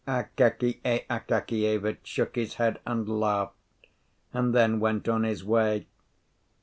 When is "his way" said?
5.21-5.85